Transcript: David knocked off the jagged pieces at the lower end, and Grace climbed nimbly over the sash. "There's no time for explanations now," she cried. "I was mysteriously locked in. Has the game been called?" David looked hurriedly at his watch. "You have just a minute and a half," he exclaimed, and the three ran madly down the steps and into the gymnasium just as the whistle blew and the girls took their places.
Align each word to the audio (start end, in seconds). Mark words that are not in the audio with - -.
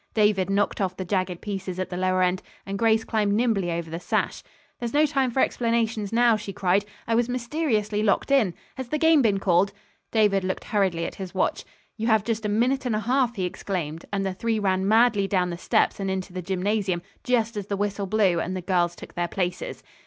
David 0.15 0.49
knocked 0.49 0.81
off 0.81 0.97
the 0.97 1.05
jagged 1.05 1.41
pieces 1.41 1.77
at 1.77 1.91
the 1.91 1.95
lower 1.95 2.23
end, 2.23 2.41
and 2.65 2.79
Grace 2.79 3.03
climbed 3.03 3.33
nimbly 3.33 3.71
over 3.71 3.91
the 3.91 3.99
sash. 3.99 4.41
"There's 4.79 4.95
no 4.95 5.05
time 5.05 5.29
for 5.29 5.41
explanations 5.41 6.11
now," 6.11 6.37
she 6.37 6.51
cried. 6.51 6.85
"I 7.07 7.13
was 7.13 7.29
mysteriously 7.29 8.01
locked 8.01 8.31
in. 8.31 8.55
Has 8.77 8.89
the 8.89 8.97
game 8.97 9.21
been 9.21 9.37
called?" 9.39 9.73
David 10.11 10.43
looked 10.43 10.63
hurriedly 10.63 11.05
at 11.05 11.13
his 11.21 11.35
watch. 11.35 11.65
"You 11.97 12.07
have 12.07 12.23
just 12.23 12.47
a 12.47 12.49
minute 12.49 12.83
and 12.87 12.95
a 12.95 12.99
half," 13.01 13.35
he 13.35 13.45
exclaimed, 13.45 14.03
and 14.11 14.25
the 14.25 14.33
three 14.33 14.57
ran 14.57 14.87
madly 14.87 15.27
down 15.27 15.51
the 15.51 15.55
steps 15.59 15.99
and 15.99 16.09
into 16.09 16.33
the 16.33 16.41
gymnasium 16.41 17.03
just 17.23 17.55
as 17.55 17.67
the 17.67 17.77
whistle 17.77 18.07
blew 18.07 18.39
and 18.39 18.57
the 18.57 18.61
girls 18.61 18.95
took 18.95 19.13
their 19.13 19.27
places. 19.27 19.83